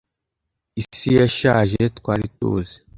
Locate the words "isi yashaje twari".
0.81-2.25